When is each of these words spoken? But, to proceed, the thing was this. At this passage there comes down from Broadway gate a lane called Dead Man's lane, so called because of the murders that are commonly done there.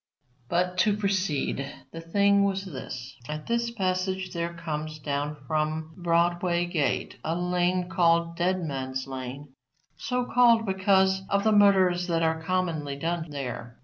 But, 0.49 0.79
to 0.79 0.97
proceed, 0.97 1.71
the 1.91 2.01
thing 2.01 2.43
was 2.43 2.65
this. 2.65 3.15
At 3.29 3.45
this 3.45 3.69
passage 3.69 4.31
there 4.33 4.51
comes 4.55 4.97
down 4.97 5.35
from 5.45 5.93
Broadway 5.95 6.65
gate 6.65 7.17
a 7.23 7.35
lane 7.39 7.87
called 7.87 8.35
Dead 8.35 8.63
Man's 8.63 9.05
lane, 9.05 9.53
so 9.97 10.25
called 10.25 10.65
because 10.65 11.21
of 11.29 11.43
the 11.43 11.51
murders 11.51 12.07
that 12.07 12.23
are 12.23 12.41
commonly 12.41 12.95
done 12.95 13.29
there. 13.29 13.77